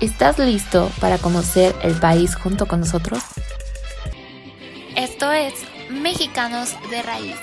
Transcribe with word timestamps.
¿Estás 0.00 0.38
listo 0.38 0.90
para 0.98 1.18
conocer 1.18 1.74
el 1.82 1.94
país 2.00 2.34
junto 2.34 2.64
con 2.64 2.80
nosotros? 2.80 3.22
Esto 4.96 5.30
es 5.30 5.52
Mexicanos 5.90 6.74
de 6.88 7.02
Raíz. 7.02 7.36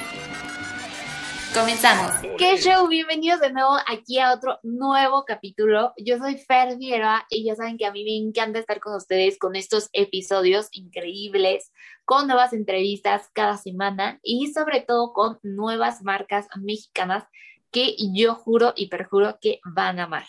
Comenzamos. 1.54 2.16
¿Qué 2.40 2.58
show? 2.58 2.88
Bienvenidos 2.88 3.42
de 3.42 3.54
nuevo 3.54 3.78
aquí 3.86 4.18
a 4.18 4.34
otro 4.34 4.58
nuevo 4.64 5.24
capítulo. 5.24 5.94
Yo 5.98 6.18
soy 6.18 6.40
Fer 6.40 6.78
Vieira 6.78 7.28
y 7.30 7.44
ya 7.44 7.54
saben 7.54 7.78
que 7.78 7.86
a 7.86 7.92
mí 7.92 8.04
me 8.04 8.18
encanta 8.18 8.58
estar 8.58 8.80
con 8.80 8.96
ustedes 8.96 9.38
con 9.38 9.56
estos 9.56 9.90
episodios 9.94 10.70
increíbles, 10.72 11.72
con 12.06 12.26
nuevas 12.26 12.54
entrevistas 12.54 13.30
cada 13.34 13.58
semana 13.58 14.20
y 14.24 14.52
sobre 14.52 14.82
todo 14.82 15.14
con 15.14 15.38
nuevas 15.44 16.02
marcas 16.02 16.48
mexicanas 16.60 17.24
que 17.70 17.96
yo 18.16 18.34
juro 18.34 18.74
y 18.76 18.88
perjuro 18.88 19.38
que 19.40 19.60
van 19.64 20.00
a 20.00 20.06
amar. 20.06 20.26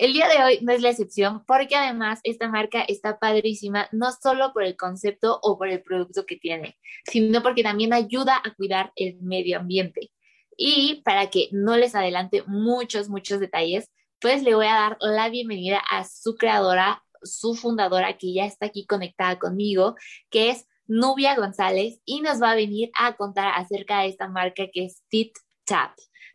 El 0.00 0.14
día 0.14 0.28
de 0.28 0.42
hoy 0.42 0.58
no 0.62 0.72
es 0.72 0.80
la 0.80 0.88
excepción 0.88 1.44
porque 1.44 1.76
además 1.76 2.20
esta 2.24 2.48
marca 2.48 2.80
está 2.88 3.18
padrísima 3.18 3.86
no 3.92 4.12
solo 4.12 4.54
por 4.54 4.64
el 4.64 4.74
concepto 4.74 5.38
o 5.42 5.58
por 5.58 5.68
el 5.68 5.82
producto 5.82 6.24
que 6.24 6.36
tiene, 6.36 6.78
sino 7.04 7.42
porque 7.42 7.62
también 7.62 7.92
ayuda 7.92 8.40
a 8.42 8.54
cuidar 8.54 8.92
el 8.96 9.18
medio 9.20 9.58
ambiente. 9.58 10.10
Y 10.56 11.02
para 11.04 11.26
que 11.26 11.50
no 11.52 11.76
les 11.76 11.94
adelante 11.94 12.42
muchos, 12.46 13.10
muchos 13.10 13.40
detalles, 13.40 13.90
pues 14.22 14.42
le 14.42 14.54
voy 14.54 14.64
a 14.68 14.74
dar 14.74 14.96
la 15.00 15.28
bienvenida 15.28 15.82
a 15.90 16.04
su 16.04 16.34
creadora, 16.34 17.04
su 17.22 17.54
fundadora, 17.54 18.16
que 18.16 18.32
ya 18.32 18.46
está 18.46 18.64
aquí 18.66 18.86
conectada 18.86 19.38
conmigo, 19.38 19.96
que 20.30 20.48
es 20.48 20.66
Nubia 20.86 21.36
González, 21.36 22.00
y 22.06 22.22
nos 22.22 22.40
va 22.40 22.52
a 22.52 22.56
venir 22.56 22.90
a 22.98 23.16
contar 23.16 23.52
acerca 23.54 24.00
de 24.00 24.08
esta 24.08 24.28
marca 24.28 24.64
que 24.72 24.86
es 24.86 25.02
Tit 25.10 25.34
Tap. 25.66 25.92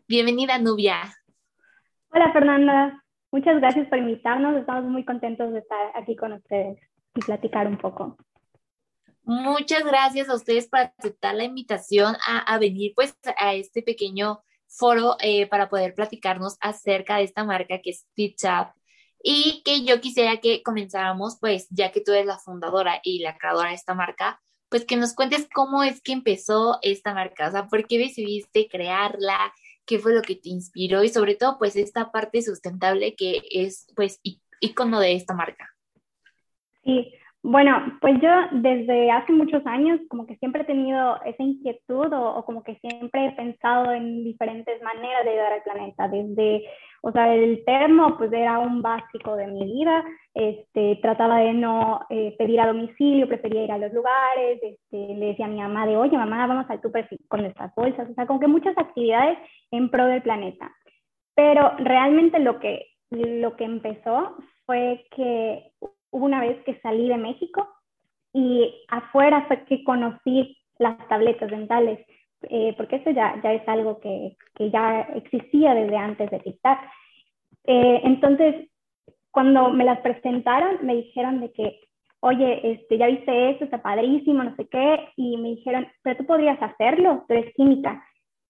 Bienvenida, 0.07 0.59
Nubia. 0.59 1.15
Hola, 2.11 2.31
Fernanda. 2.31 3.01
Muchas 3.35 3.59
gracias 3.59 3.89
por 3.89 3.97
invitarnos. 3.97 4.55
Estamos 4.55 4.85
muy 4.85 5.03
contentos 5.03 5.51
de 5.51 5.59
estar 5.59 5.91
aquí 5.93 6.15
con 6.15 6.31
ustedes 6.31 6.79
y 7.15 7.19
platicar 7.19 7.67
un 7.67 7.77
poco. 7.77 8.15
Muchas 9.23 9.83
gracias 9.83 10.29
a 10.29 10.35
ustedes 10.35 10.69
por 10.69 10.79
aceptar 10.79 11.35
la 11.35 11.43
invitación 11.43 12.15
a, 12.25 12.57
venir 12.59 12.93
pues 12.95 13.13
a 13.37 13.53
este 13.53 13.81
pequeño 13.81 14.41
foro 14.69 15.17
eh, 15.19 15.47
para 15.47 15.67
poder 15.67 15.93
platicarnos 15.95 16.55
acerca 16.61 17.17
de 17.17 17.23
esta 17.23 17.43
marca 17.43 17.81
que 17.83 17.89
es 17.89 18.05
Stitch 18.09 18.45
Up 18.45 18.69
y 19.21 19.63
que 19.65 19.83
yo 19.83 19.99
quisiera 19.99 20.37
que 20.37 20.63
comenzáramos 20.63 21.37
pues 21.41 21.67
ya 21.71 21.91
que 21.91 21.99
tú 21.99 22.13
eres 22.13 22.27
la 22.27 22.37
fundadora 22.37 23.01
y 23.03 23.19
la 23.19 23.37
creadora 23.37 23.71
de 23.71 23.75
esta 23.75 23.95
marca 23.95 24.39
pues 24.69 24.85
que 24.85 24.95
nos 24.95 25.13
cuentes 25.13 25.49
cómo 25.53 25.83
es 25.83 26.01
que 26.01 26.13
empezó 26.13 26.79
esta 26.81 27.13
marca, 27.13 27.49
o 27.49 27.51
sea, 27.51 27.67
por 27.67 27.85
qué 27.85 27.97
decidiste 27.97 28.69
crearla, 28.69 29.53
qué 29.85 29.99
fue 29.99 30.13
lo 30.13 30.21
que 30.21 30.35
te 30.35 30.49
inspiró 30.49 31.03
y 31.03 31.09
sobre 31.09 31.35
todo 31.35 31.57
pues 31.57 31.75
esta 31.75 32.11
parte 32.11 32.41
sustentable 32.41 33.15
que 33.15 33.41
es 33.51 33.87
pues 33.95 34.19
icono 34.59 34.99
de 34.99 35.13
esta 35.13 35.33
marca. 35.33 35.69
Sí, 36.83 37.11
bueno, 37.47 37.99
pues 38.01 38.19
yo 38.23 38.29
desde 38.53 39.11
hace 39.11 39.31
muchos 39.31 39.63
años 39.67 39.99
como 40.09 40.25
que 40.25 40.35
siempre 40.37 40.63
he 40.63 40.65
tenido 40.65 41.21
esa 41.25 41.43
inquietud 41.43 42.11
o, 42.11 42.43
como 42.43 42.63
que 42.63 42.75
siempre 42.77 43.27
he 43.27 43.31
pensado 43.33 43.91
en 43.91 44.23
diferentes 44.23 44.81
maneras 44.81 45.23
de 45.23 45.29
ayudar 45.29 45.53
al 45.53 45.61
planeta, 45.61 46.07
desde, 46.07 46.67
o 47.07 47.11
sea, 47.11 47.35
el 47.35 47.63
termo 47.65 48.17
pues 48.17 48.33
era 48.33 48.57
un 48.57 48.81
básico 48.81 49.35
de 49.35 49.45
mi 49.45 49.63
vida, 49.63 50.03
este, 50.33 50.95
trataba 51.03 51.37
de 51.37 51.53
no 51.53 51.99
eh, 52.09 52.35
pedir 52.35 52.59
a 52.59 52.65
domicilio, 52.65 53.27
prefería 53.27 53.63
ir 53.63 53.71
a 53.71 53.77
los 53.77 53.93
lugares, 53.93 54.59
este, 54.63 55.13
le 55.13 55.27
decía 55.27 55.45
a 55.45 55.49
mi 55.49 55.61
mamá 55.61 55.85
de, 55.85 55.97
oye 55.97 56.17
mamá, 56.17 56.47
vamos 56.47 56.65
al 56.67 56.81
súper 56.81 57.07
con 57.27 57.41
nuestras 57.41 57.75
bolsas, 57.75 58.09
o 58.09 58.13
sea, 58.15 58.25
como 58.25 58.39
que 58.39 58.47
muchas 58.47 58.75
actividades 58.75 59.37
en 59.69 59.91
pro 59.91 60.07
del 60.07 60.23
planeta. 60.23 60.71
Pero 61.35 61.73
realmente 61.77 62.39
lo 62.39 62.59
que, 62.59 62.87
lo 63.11 63.55
que 63.55 63.65
empezó 63.65 64.37
fue 64.65 65.05
que 65.15 65.73
hubo 66.09 66.25
una 66.25 66.41
vez 66.41 66.57
que 66.63 66.79
salí 66.79 67.07
de 67.07 67.17
México 67.17 67.69
y 68.33 68.83
afuera 68.87 69.45
fue 69.47 69.63
que 69.65 69.83
conocí 69.83 70.57
las 70.79 70.97
tabletas 71.07 71.51
dentales, 71.51 71.99
eh, 72.43 72.73
porque 72.77 72.97
eso 72.97 73.11
ya, 73.11 73.39
ya 73.43 73.53
es 73.53 73.67
algo 73.67 73.99
que, 73.99 74.35
que, 74.55 74.69
ya 74.69 75.01
existía 75.15 75.73
desde 75.73 75.97
antes 75.97 76.29
de 76.29 76.39
TikTok. 76.39 76.77
Eh, 77.65 78.01
entonces, 78.03 78.69
cuando 79.31 79.69
me 79.69 79.83
las 79.83 79.99
presentaron, 79.99 80.85
me 80.85 80.95
dijeron 80.95 81.41
de 81.41 81.51
que, 81.51 81.79
oye, 82.19 82.71
este, 82.71 82.97
ya 82.97 83.07
viste 83.07 83.51
esto, 83.51 83.65
está 83.65 83.81
padrísimo, 83.81 84.43
no 84.43 84.55
sé 84.55 84.67
qué, 84.67 85.09
y 85.15 85.37
me 85.37 85.49
dijeron, 85.49 85.87
pero 86.01 86.17
tú 86.17 86.25
podrías 86.25 86.61
hacerlo, 86.61 87.25
tú 87.27 87.33
eres 87.33 87.53
química. 87.55 88.03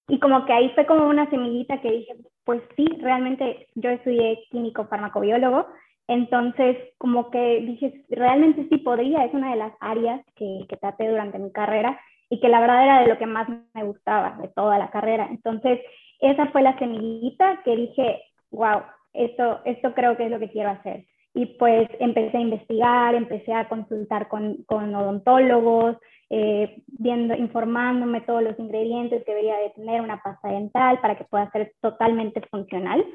Y 0.07 0.19
como 0.19 0.45
que 0.45 0.53
ahí 0.53 0.69
fue 0.75 0.85
como 0.85 1.07
una 1.07 1.29
semillita 1.29 1.81
que 1.81 1.91
dije, 1.91 2.15
pues 2.43 2.61
sí, 2.75 2.85
realmente 2.99 3.67
yo 3.75 3.89
estudié 3.89 4.43
químico 4.51 4.85
farmacobiólogo, 4.85 5.65
entonces, 6.07 6.77
como 6.99 7.31
que 7.31 7.61
dije, 7.61 8.05
realmente 8.09 8.67
sí 8.69 8.77
podría, 8.77 9.25
es 9.25 9.33
una 9.33 9.51
de 9.51 9.57
las 9.57 9.73
áreas 9.79 10.21
que, 10.35 10.65
que 10.69 10.77
traté 10.77 11.09
durante 11.09 11.39
mi 11.39 11.51
carrera 11.51 11.99
y 12.29 12.39
que 12.39 12.49
la 12.49 12.59
verdad 12.59 12.83
era 12.83 12.99
de 13.01 13.07
lo 13.07 13.17
que 13.17 13.25
más 13.25 13.47
me 13.73 13.83
gustaba 13.83 14.37
de 14.41 14.47
toda 14.49 14.77
la 14.77 14.89
carrera. 14.89 15.27
Entonces, 15.29 15.79
esa 16.19 16.47
fue 16.47 16.61
la 16.61 16.77
semillita 16.79 17.61
que 17.63 17.75
dije, 17.75 18.23
wow, 18.51 18.81
esto, 19.13 19.61
esto 19.65 19.93
creo 19.93 20.17
que 20.17 20.25
es 20.25 20.31
lo 20.31 20.39
que 20.39 20.49
quiero 20.49 20.71
hacer. 20.71 21.05
Y 21.33 21.45
pues 21.57 21.89
empecé 21.99 22.37
a 22.37 22.41
investigar, 22.41 23.13
empecé 23.13 23.53
a 23.53 23.67
consultar 23.67 24.27
con, 24.27 24.63
con 24.63 24.95
odontólogos, 24.95 25.97
eh, 26.29 26.81
viendo, 26.87 27.35
informándome 27.35 28.21
todos 28.21 28.41
los 28.41 28.57
ingredientes 28.57 29.23
que 29.23 29.31
debería 29.31 29.57
de 29.57 29.69
tener 29.71 30.01
una 30.01 30.21
pasta 30.21 30.49
dental 30.49 30.99
para 31.01 31.17
que 31.17 31.25
pueda 31.25 31.51
ser 31.51 31.73
totalmente 31.81 32.41
funcional. 32.49 33.05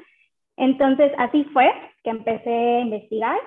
Entonces, 0.55 1.11
así 1.17 1.43
fue 1.45 1.71
que 2.03 2.11
empecé 2.11 2.49
a 2.49 2.79
investigar 2.81 3.37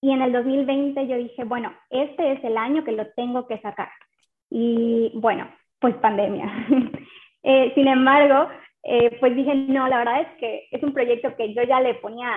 y 0.00 0.10
en 0.10 0.22
el 0.22 0.32
2020 0.32 1.06
yo 1.06 1.16
dije, 1.16 1.44
bueno, 1.44 1.72
este 1.90 2.32
es 2.32 2.44
el 2.44 2.56
año 2.56 2.82
que 2.84 2.92
lo 2.92 3.06
tengo 3.12 3.46
que 3.46 3.58
sacar. 3.60 3.88
Y 4.54 5.10
bueno, 5.14 5.48
pues 5.80 5.94
pandemia. 5.96 6.46
eh, 7.42 7.72
sin 7.74 7.88
embargo, 7.88 8.50
eh, 8.84 9.16
pues 9.18 9.34
dije, 9.34 9.54
no, 9.54 9.88
la 9.88 9.98
verdad 9.98 10.20
es 10.20 10.28
que 10.38 10.68
es 10.70 10.82
un 10.82 10.92
proyecto 10.92 11.34
que 11.36 11.54
yo 11.54 11.62
ya 11.62 11.80
le 11.80 11.94
ponía, 11.94 12.36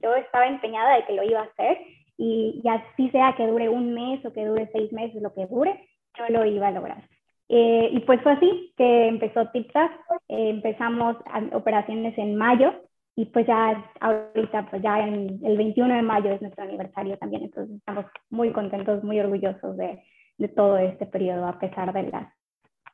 yo 0.00 0.14
estaba 0.14 0.46
empeñada 0.46 0.96
de 0.96 1.04
que 1.04 1.14
lo 1.14 1.24
iba 1.24 1.40
a 1.40 1.44
hacer 1.44 1.78
y, 2.16 2.60
y, 2.62 2.68
así 2.68 3.10
sea 3.10 3.34
que 3.36 3.46
dure 3.46 3.68
un 3.68 3.92
mes 3.92 4.24
o 4.24 4.32
que 4.32 4.46
dure 4.46 4.68
seis 4.72 4.92
meses, 4.92 5.20
lo 5.20 5.34
que 5.34 5.46
dure, 5.46 5.88
yo 6.16 6.24
lo 6.28 6.44
iba 6.44 6.68
a 6.68 6.72
lograr. 6.72 7.02
Eh, 7.48 7.88
y 7.92 8.00
pues 8.00 8.20
fue 8.22 8.32
así 8.32 8.74
que 8.76 9.08
empezó 9.08 9.48
TipTap, 9.48 9.90
eh, 10.28 10.50
empezamos 10.50 11.16
operaciones 11.52 12.16
en 12.18 12.36
mayo 12.36 12.74
y 13.16 13.24
pues 13.26 13.46
ya 13.46 13.84
ahorita, 14.00 14.68
pues 14.70 14.82
ya 14.82 15.00
en 15.00 15.40
el 15.42 15.56
21 15.56 15.96
de 15.96 16.02
mayo 16.02 16.30
es 16.30 16.42
nuestro 16.42 16.64
aniversario 16.64 17.16
también, 17.16 17.44
entonces 17.44 17.76
estamos 17.76 18.04
muy 18.30 18.52
contentos, 18.52 19.02
muy 19.02 19.18
orgullosos 19.18 19.76
de, 19.76 19.98
de 20.38 20.48
todo 20.48 20.78
este 20.78 21.06
periodo 21.06 21.46
a 21.46 21.58
pesar 21.58 21.92
de 21.92 22.04
las 22.04 22.32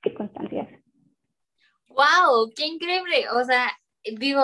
circunstancias. 0.03 0.69
¡Wow! 1.88 2.50
¡Qué 2.56 2.66
increíble! 2.66 3.27
O 3.31 3.44
sea, 3.44 3.71
digo, 4.18 4.42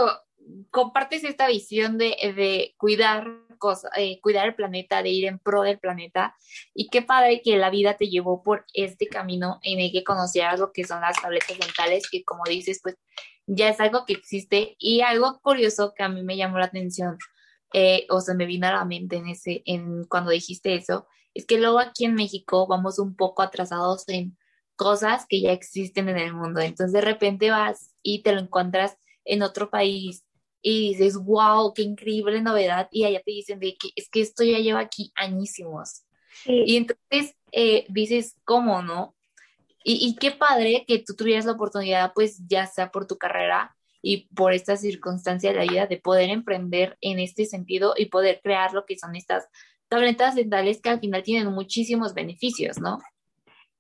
compartes 0.70 1.24
esta 1.24 1.48
visión 1.48 1.98
de, 1.98 2.14
de 2.36 2.74
cuidar 2.76 3.26
cosas, 3.58 3.90
eh, 3.96 4.20
cuidar 4.20 4.48
el 4.48 4.54
planeta, 4.54 5.02
de 5.02 5.10
ir 5.10 5.26
en 5.26 5.38
pro 5.38 5.62
del 5.62 5.78
planeta. 5.78 6.34
Y 6.74 6.88
qué 6.88 7.02
padre 7.02 7.42
que 7.42 7.56
la 7.56 7.70
vida 7.70 7.96
te 7.96 8.08
llevó 8.08 8.42
por 8.42 8.64
este 8.74 9.06
camino 9.06 9.60
en 9.62 9.80
el 9.80 9.92
que 9.92 10.04
conocieras 10.04 10.58
lo 10.58 10.72
que 10.72 10.84
son 10.84 11.00
las 11.00 11.20
tabletas 11.20 11.58
mentales, 11.58 12.08
que 12.10 12.24
como 12.24 12.42
dices, 12.48 12.80
pues 12.82 12.96
ya 13.46 13.68
es 13.68 13.80
algo 13.80 14.04
que 14.06 14.14
existe 14.14 14.76
y 14.78 15.02
algo 15.02 15.40
curioso 15.42 15.92
que 15.94 16.02
a 16.02 16.08
mí 16.08 16.22
me 16.22 16.36
llamó 16.36 16.58
la 16.58 16.66
atención 16.66 17.18
eh, 17.72 18.06
o 18.08 18.20
se 18.20 18.34
me 18.34 18.46
vino 18.46 18.66
a 18.66 18.72
la 18.72 18.84
mente 18.84 19.16
en 19.16 19.28
ese, 19.28 19.62
en 19.66 20.04
cuando 20.04 20.30
dijiste 20.30 20.74
eso, 20.74 21.06
es 21.34 21.46
que 21.46 21.58
luego 21.58 21.78
aquí 21.78 22.04
en 22.04 22.14
México 22.14 22.66
vamos 22.66 22.98
un 22.98 23.14
poco 23.14 23.42
atrasados 23.42 24.08
en 24.08 24.36
cosas 24.76 25.26
que 25.28 25.40
ya 25.40 25.52
existen 25.52 26.08
en 26.08 26.18
el 26.18 26.34
mundo. 26.34 26.60
Entonces 26.60 26.92
de 26.92 27.00
repente 27.00 27.50
vas 27.50 27.94
y 28.02 28.22
te 28.22 28.32
lo 28.32 28.40
encuentras 28.40 28.96
en 29.24 29.42
otro 29.42 29.70
país 29.70 30.24
y 30.62 30.90
dices, 30.90 31.16
wow, 31.16 31.72
qué 31.74 31.82
increíble 31.82 32.40
novedad. 32.42 32.88
Y 32.90 33.04
allá 33.04 33.20
te 33.24 33.30
dicen 33.30 33.60
de 33.60 33.76
que 33.76 33.90
es 33.94 34.08
que 34.08 34.20
esto 34.20 34.44
ya 34.44 34.58
lleva 34.58 34.80
aquí 34.80 35.12
añísimos. 35.14 36.04
Y 36.46 36.76
entonces 36.76 37.34
eh, 37.52 37.84
dices, 37.88 38.36
¿cómo 38.44 38.82
no? 38.82 39.14
Y, 39.82 40.14
qué 40.16 40.30
padre 40.30 40.84
que 40.86 40.98
tú 40.98 41.14
tuvieras 41.14 41.46
la 41.46 41.52
oportunidad, 41.52 42.12
pues 42.14 42.46
ya 42.46 42.66
sea 42.66 42.90
por 42.90 43.06
tu 43.06 43.16
carrera 43.16 43.74
y 44.02 44.28
por 44.34 44.52
estas 44.52 44.82
circunstancias 44.82 45.54
de 45.54 45.58
la 45.58 45.70
vida, 45.70 45.86
de 45.86 45.96
poder 45.96 46.28
emprender 46.28 46.98
en 47.00 47.18
este 47.18 47.46
sentido 47.46 47.94
y 47.96 48.06
poder 48.06 48.40
crear 48.42 48.74
lo 48.74 48.84
que 48.84 48.98
son 48.98 49.16
estas 49.16 49.48
tabletas 49.90 50.34
dentales 50.34 50.80
que 50.80 50.88
al 50.88 51.00
final 51.00 51.22
tienen 51.22 51.52
muchísimos 51.52 52.14
beneficios, 52.14 52.80
¿no? 52.80 52.98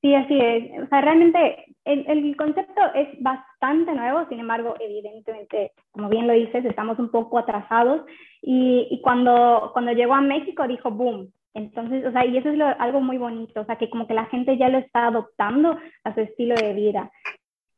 Sí, 0.02 0.14
así 0.14 0.38
es. 0.38 0.82
O 0.82 0.86
sea, 0.88 1.02
realmente 1.02 1.64
el, 1.84 2.04
el, 2.08 2.36
concepto 2.36 2.80
es 2.94 3.08
bastante 3.20 3.92
nuevo, 3.92 4.26
sin 4.28 4.40
embargo, 4.40 4.74
evidentemente, 4.80 5.72
como 5.90 6.08
bien 6.08 6.26
lo 6.26 6.32
dices, 6.32 6.64
estamos 6.64 6.98
un 6.98 7.10
poco 7.10 7.38
atrasados 7.38 8.02
y, 8.40 8.88
y 8.90 9.00
cuando, 9.02 9.70
cuando 9.72 9.92
llegó 9.92 10.14
a 10.14 10.20
México 10.20 10.66
dijo, 10.66 10.90
boom. 10.90 11.30
Entonces, 11.52 12.06
o 12.06 12.12
sea, 12.12 12.24
y 12.24 12.36
eso 12.36 12.48
es 12.48 12.60
algo 12.78 13.00
muy 13.00 13.18
bonito, 13.18 13.60
o 13.60 13.64
sea, 13.64 13.76
que 13.76 13.90
como 13.90 14.06
que 14.06 14.14
la 14.14 14.26
gente 14.26 14.56
ya 14.56 14.68
lo 14.68 14.78
está 14.78 15.08
adoptando 15.08 15.76
a 16.04 16.14
su 16.14 16.20
estilo 16.20 16.54
de 16.54 16.74
vida. 16.74 17.10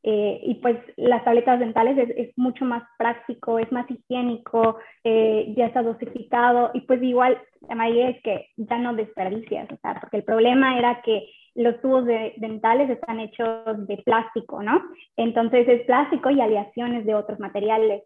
Eh, 0.04 0.40
y 0.42 0.54
pues 0.56 0.76
las 0.96 1.22
tabletas 1.24 1.60
dentales 1.60 1.96
es, 1.96 2.10
es, 2.16 2.36
mucho 2.36 2.64
más 2.64 2.82
práctico, 2.98 3.60
es 3.60 3.70
más 3.70 3.88
higiénico, 3.88 4.78
eh, 5.04 5.54
ya 5.56 5.66
está 5.66 5.82
dosificado 5.82 6.72
y 6.74 6.80
pues 6.80 7.00
igual, 7.02 7.40
la 7.68 7.76
mayoría 7.76 8.08
es 8.08 8.22
que 8.22 8.48
ya 8.56 8.78
no 8.78 8.94
desperdicias, 8.94 9.70
o 9.70 9.76
sea, 9.76 10.00
porque 10.00 10.16
el 10.16 10.24
problema 10.24 10.76
era 10.76 11.02
que 11.02 11.28
los 11.54 11.80
tubos 11.80 12.04
de, 12.04 12.34
dentales 12.38 12.90
están 12.90 13.20
hechos 13.20 13.86
de 13.86 13.98
plástico, 13.98 14.62
¿no? 14.62 14.82
Entonces 15.16 15.68
es 15.68 15.82
plástico 15.82 16.30
y 16.30 16.40
aleaciones 16.40 17.06
de 17.06 17.14
otros 17.14 17.38
materiales, 17.38 18.02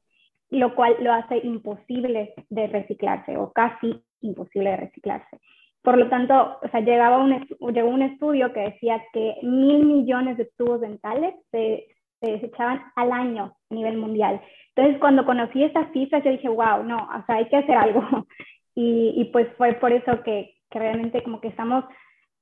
lo 0.50 0.74
cual 0.74 0.96
lo 1.00 1.12
hace 1.12 1.38
imposible 1.38 2.34
de 2.50 2.66
reciclarse 2.66 3.38
o 3.38 3.52
casi 3.52 4.02
imposible 4.20 4.70
de 4.70 4.76
reciclarse. 4.76 5.40
Por 5.86 5.98
lo 5.98 6.08
tanto, 6.08 6.58
o 6.60 6.68
sea, 6.70 6.80
llegaba 6.80 7.18
un, 7.18 7.46
llegó 7.72 7.88
un 7.88 8.02
estudio 8.02 8.52
que 8.52 8.58
decía 8.58 9.00
que 9.12 9.36
mil 9.42 9.86
millones 9.86 10.36
de 10.36 10.50
tubos 10.58 10.80
dentales 10.80 11.36
se, 11.52 11.86
se 12.18 12.32
desechaban 12.32 12.82
al 12.96 13.12
año 13.12 13.54
a 13.70 13.74
nivel 13.74 13.96
mundial. 13.96 14.40
Entonces, 14.74 14.98
cuando 14.98 15.24
conocí 15.24 15.62
estas 15.62 15.92
cifras, 15.92 16.24
yo 16.24 16.32
dije, 16.32 16.48
wow, 16.48 16.82
no, 16.82 16.96
o 16.96 17.24
sea, 17.24 17.36
hay 17.36 17.48
que 17.48 17.58
hacer 17.58 17.76
algo. 17.76 18.02
Y, 18.78 19.14
y 19.16 19.24
pues 19.32 19.48
fue 19.56 19.72
por 19.74 19.90
eso 19.90 20.22
que, 20.22 20.56
que 20.70 20.78
realmente 20.78 21.22
como 21.22 21.40
que 21.40 21.48
estamos 21.48 21.84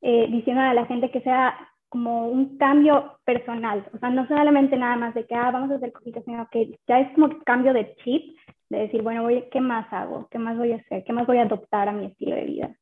eh, 0.03 0.27
diciendo 0.31 0.63
a 0.63 0.75
la 0.75 0.85
gente 0.87 1.13
que 1.13 1.21
sea 1.21 1.55
como 1.91 2.27
un 2.27 2.57
cambio 2.59 3.19
personal, 3.25 3.87
o 3.95 3.99
sea, 3.99 4.11
no 4.11 4.27
solamente 4.27 4.77
nada 4.77 4.97
más 4.97 5.15
de 5.15 5.27
que, 5.27 5.35
ah, 5.37 5.53
vamos 5.53 5.71
a 5.71 5.77
hacer 5.77 5.93
cositas, 5.93 6.25
sino 6.25 6.49
que 6.51 6.77
ya 6.89 6.99
es 6.99 7.13
como 7.13 7.29
cambio 7.45 7.73
de 7.73 7.95
chip, 8.03 8.37
de 8.69 8.79
decir, 8.79 9.03
bueno, 9.03 9.23
voy, 9.23 9.45
¿qué 9.53 9.61
más 9.61 9.87
hago? 9.93 10.27
¿Qué 10.29 10.41
más 10.41 10.59
voy 10.59 10.73
a 10.73 10.77
hacer? 10.79 11.05
¿Qué 11.05 11.13
más 11.13 11.25
voy 11.25 11.39
a 11.39 11.43
adoptar 11.43 11.89
a 11.89 11.93
mi 11.93 12.07
estilo 12.07 12.35
de 12.35 12.45
vida? 12.47 12.75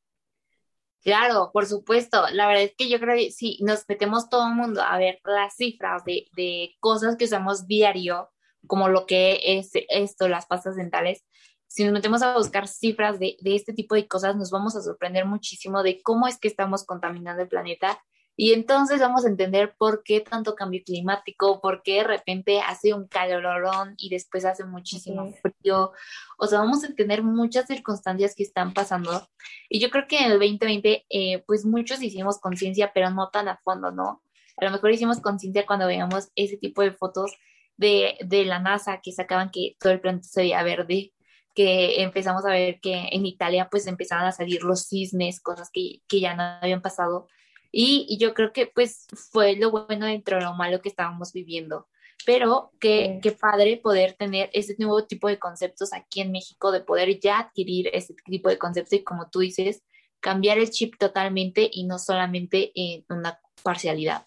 Claro, 1.03 1.51
por 1.53 1.67
supuesto. 1.67 2.29
La 2.33 2.47
verdad 2.47 2.65
es 2.65 2.75
que 2.77 2.89
yo 2.89 3.01
creo 3.01 3.17
que 3.17 3.31
si 3.33 3.59
nos 3.63 3.85
metemos 3.89 4.29
todo 4.29 4.47
el 4.49 4.55
mundo 4.55 4.83
a 4.83 4.99
ver 4.99 5.21
las 5.25 5.57
cifras 5.57 6.05
de, 6.05 6.27
de 6.37 6.75
cosas 6.79 7.17
que 7.17 7.25
usamos 7.25 7.67
diario, 7.67 8.31
como 8.69 8.89
lo 8.89 9.07
que 9.07 9.41
es 9.43 9.71
esto, 9.89 10.29
las 10.29 10.47
pastas 10.47 10.77
dentales, 10.77 11.25
si 11.67 11.85
nos 11.85 11.93
metemos 11.93 12.23
a 12.23 12.37
buscar 12.37 12.69
cifras 12.69 13.19
de, 13.19 13.37
de, 13.41 13.57
este 13.57 13.73
tipo 13.73 13.95
de 13.95 14.07
cosas, 14.07 14.37
nos 14.37 14.51
vamos 14.51 14.77
a 14.77 14.83
sorprender 14.83 15.25
muchísimo 15.25 15.83
de 15.83 16.03
cómo 16.03 16.29
es 16.29 16.39
que 16.39 16.47
estamos 16.47 16.85
contaminando 16.85 17.43
el 17.43 17.49
planeta. 17.49 18.01
Y 18.37 18.53
entonces 18.53 19.01
vamos 19.01 19.25
a 19.25 19.29
entender 19.29 19.75
por 19.77 20.03
qué 20.03 20.21
tanto 20.21 20.55
cambio 20.55 20.83
climático, 20.85 21.61
por 21.61 21.83
qué 21.83 21.97
de 21.97 22.05
repente 22.05 22.61
hace 22.61 22.95
un 22.95 23.07
calorón 23.07 23.95
y 23.99 24.09
después 24.09 24.45
hace 24.45 24.65
muchísimo 24.65 25.33
frío. 25.43 25.93
O 26.39 26.47
sea, 26.47 26.61
vamos 26.61 26.83
a 26.83 26.87
entender 26.87 27.23
muchas 27.23 27.67
circunstancias 27.67 28.35
que 28.35 28.43
están 28.43 28.73
pasando. 28.73 29.29
Y 29.69 29.81
yo 29.81 29.91
creo 29.91 30.07
que 30.09 30.19
en 30.19 30.33
el 30.33 30.39
2020, 30.39 31.05
eh, 31.09 31.45
pues 31.47 31.65
muchos 31.65 32.03
hicimos 32.03 32.39
conciencia, 32.41 32.93
pero 32.95 33.11
no 33.11 33.29
tan 33.29 33.49
a 33.49 33.59
fondo, 33.59 33.91
¿no? 33.91 34.23
A 34.57 34.65
lo 34.65 34.71
mejor 34.71 34.91
hicimos 34.91 35.21
conciencia 35.21 35.67
cuando 35.67 35.87
veíamos 35.87 36.31
ese 36.35 36.57
tipo 36.57 36.83
de 36.83 36.93
fotos 36.93 37.33
de, 37.77 38.17
de 38.25 38.45
la 38.45 38.59
NASA 38.59 39.01
que 39.03 39.13
sacaban 39.13 39.51
que 39.51 39.77
todo 39.79 39.93
el 39.93 40.01
planeta 40.01 40.27
se 40.29 40.43
veía 40.43 40.63
verde 40.63 41.13
que 41.55 42.03
empezamos 42.03 42.45
a 42.45 42.51
ver 42.51 42.81
que 42.81 43.09
en 43.13 43.27
Italia 43.27 43.69
pues 43.71 43.87
empezaban 43.87 44.27
a 44.27 44.33
salir 44.33 44.63
los 44.63 44.87
cisnes, 44.89 45.41
cosas 45.41 45.71
que, 45.73 46.01
que 46.09 46.21
ya 46.21 46.35
no 46.35 46.43
habían 46.43 46.83
pasado. 46.83 47.29
Y, 47.73 48.07
y, 48.09 48.19
yo 48.19 48.35
creo 48.35 48.53
que 48.53 48.67
pues 48.67 49.07
fue 49.33 49.57
lo 49.57 49.71
bueno 49.71 50.07
dentro 50.07 50.37
de 50.37 50.45
lo 50.45 50.55
malo 50.55 50.81
que 50.81 50.91
estábamos 50.91 51.33
viviendo. 51.33 51.89
Pero 52.25 52.71
qué, 52.79 53.19
qué 53.23 53.33
padre 53.33 53.79
poder 53.79 54.13
tener 54.13 54.51
ese 54.53 54.77
nuevo 54.79 55.05
tipo 55.07 55.27
de 55.27 55.39
conceptos 55.39 55.93
aquí 55.93 56.21
en 56.21 56.31
México, 56.31 56.71
de 56.71 56.81
poder 56.81 57.19
ya 57.19 57.41
adquirir 57.41 57.91
ese 57.93 58.15
tipo 58.27 58.49
de 58.49 58.59
conceptos 58.59 58.93
y 58.93 59.03
como 59.03 59.29
tú 59.31 59.41
dices, 59.41 59.83
cambiar 60.21 60.59
el 60.59 60.71
chip 60.71 60.97
totalmente 60.99 61.69
y 61.71 61.85
no 61.85 61.99
solamente 61.99 62.71
en 62.75 63.05
una 63.11 63.41
parcialidad. 63.65 64.27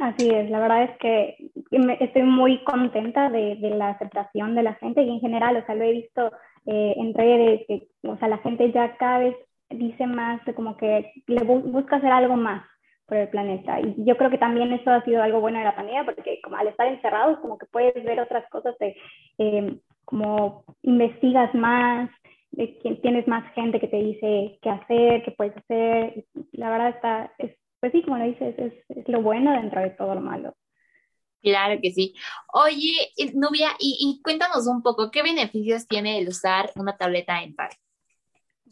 Así 0.00 0.28
es, 0.30 0.48
la 0.48 0.60
verdad 0.60 0.84
es 0.84 0.98
que 0.98 1.50
estoy 2.00 2.22
muy 2.22 2.62
contenta 2.62 3.30
de, 3.30 3.56
de, 3.56 3.70
la 3.70 3.90
aceptación 3.90 4.54
de 4.54 4.62
la 4.62 4.74
gente 4.74 5.02
y 5.02 5.10
en 5.10 5.20
general, 5.20 5.56
o 5.56 5.66
sea, 5.66 5.74
lo 5.74 5.84
he 5.84 5.92
visto 5.92 6.30
eh, 6.66 6.94
en 6.96 7.14
redes, 7.14 7.62
que, 7.66 7.88
o 8.02 8.16
sea, 8.18 8.28
la 8.28 8.38
gente 8.38 8.70
ya 8.72 8.96
cada 8.96 9.18
vez 9.18 9.36
dice 9.70 10.06
más 10.06 10.40
como 10.54 10.76
que 10.76 11.12
le 11.26 11.44
bu 11.44 11.60
busca 11.60 11.96
hacer 11.96 12.10
algo 12.10 12.36
más 12.36 12.64
por 13.06 13.16
el 13.16 13.28
planeta. 13.28 13.80
Y 13.80 14.04
yo 14.04 14.16
creo 14.16 14.30
que 14.30 14.38
también 14.38 14.72
eso 14.72 14.90
ha 14.90 15.04
sido 15.04 15.22
algo 15.22 15.40
bueno 15.40 15.58
de 15.58 15.64
la 15.64 15.74
pandemia, 15.74 16.04
porque 16.04 16.40
como 16.42 16.56
al 16.56 16.68
estar 16.68 16.86
encerrados, 16.86 17.38
como 17.40 17.58
que 17.58 17.66
puedes 17.66 18.04
ver 18.04 18.20
otras 18.20 18.48
cosas 18.50 18.76
de, 18.78 18.96
eh, 19.38 19.78
como 20.04 20.64
investigas 20.82 21.54
más, 21.54 22.10
de, 22.50 22.66
tienes 23.02 23.26
más 23.26 23.50
gente 23.54 23.80
que 23.80 23.88
te 23.88 23.96
dice 23.96 24.58
qué 24.60 24.70
hacer, 24.70 25.22
qué 25.24 25.30
puedes 25.36 25.56
hacer. 25.56 26.24
La 26.52 26.70
verdad 26.70 26.90
está, 26.90 27.32
es 27.38 27.52
pues 27.80 27.92
sí, 27.92 28.02
como 28.02 28.18
lo 28.18 28.24
dices, 28.24 28.54
es, 28.58 28.72
es, 28.88 29.08
lo 29.08 29.22
bueno 29.22 29.52
dentro 29.52 29.80
de 29.80 29.90
todo 29.90 30.14
lo 30.14 30.20
malo. 30.20 30.54
Claro 31.40 31.80
que 31.80 31.92
sí. 31.92 32.14
Oye, 32.52 32.92
Nubia, 33.34 33.68
y, 33.78 33.96
y, 34.00 34.22
cuéntanos 34.22 34.66
un 34.66 34.82
poco, 34.82 35.10
¿qué 35.12 35.22
beneficios 35.22 35.86
tiene 35.86 36.18
el 36.18 36.28
usar 36.28 36.72
una 36.74 36.96
tableta 36.96 37.40
dental? 37.40 37.68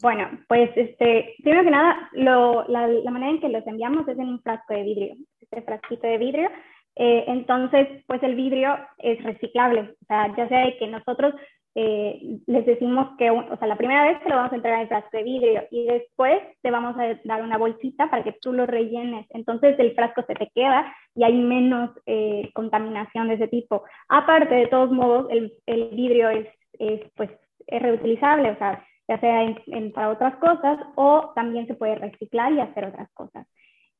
Bueno, 0.01 0.29
pues 0.47 0.69
este, 0.75 1.35
primero 1.41 1.63
que 1.63 1.71
nada, 1.71 2.09
lo, 2.13 2.67
la, 2.67 2.87
la, 2.87 3.11
manera 3.11 3.31
en 3.31 3.39
que 3.39 3.49
los 3.49 3.65
enviamos 3.65 4.07
es 4.07 4.17
en 4.17 4.29
un 4.29 4.41
frasco 4.41 4.73
de 4.73 4.83
vidrio, 4.83 5.15
este 5.41 5.61
frasquito 5.63 6.07
de 6.07 6.17
vidrio. 6.17 6.49
Eh, 6.95 7.25
entonces, 7.27 7.87
pues 8.07 8.21
el 8.23 8.35
vidrio 8.35 8.77
es 8.97 9.23
reciclable, 9.23 9.81
o 9.81 10.05
sea, 10.07 10.35
ya 10.35 10.47
sea 10.47 10.77
que 10.77 10.87
nosotros 10.87 11.33
eh, 11.79 12.39
les 12.47 12.65
decimos 12.65 13.09
que, 13.19 13.29
o 13.29 13.55
sea, 13.55 13.67
la 13.67 13.75
primera 13.75 14.03
vez 14.03 14.19
te 14.23 14.29
lo 14.29 14.37
vamos 14.37 14.51
a 14.51 14.55
entregar 14.55 14.81
en 14.81 14.87
frasco 14.87 15.15
de 15.15 15.21
vidrio 15.21 15.63
y 15.69 15.85
después 15.85 16.41
te 16.63 16.71
vamos 16.71 16.95
a 16.97 17.19
dar 17.23 17.43
una 17.43 17.59
bolsita 17.59 18.09
para 18.09 18.23
que 18.23 18.35
tú 18.41 18.51
lo 18.51 18.65
rellenes. 18.65 19.27
Entonces 19.29 19.77
el 19.77 19.93
frasco 19.93 20.23
se 20.25 20.33
te 20.33 20.49
queda 20.55 20.91
y 21.13 21.23
hay 21.23 21.33
menos 21.33 21.91
eh, 22.07 22.49
contaminación 22.55 23.27
de 23.27 23.35
ese 23.35 23.47
tipo. 23.47 23.83
Aparte, 24.09 24.55
de 24.55 24.67
todos 24.67 24.91
modos, 24.91 25.27
el, 25.29 25.53
vidrio 25.91 26.31
es, 26.31 26.47
es, 26.79 27.01
pues, 27.15 27.29
es 27.67 27.79
reutilizable, 27.79 28.49
o 28.49 28.57
sea, 28.57 28.83
ya 29.07 29.19
sea 29.19 29.43
en, 29.43 29.57
en, 29.67 29.91
para 29.91 30.09
otras 30.09 30.35
cosas 30.37 30.79
o 30.95 31.31
también 31.35 31.67
se 31.67 31.75
puede 31.75 31.95
reciclar 31.95 32.51
y 32.53 32.59
hacer 32.59 32.85
otras 32.85 33.09
cosas. 33.13 33.47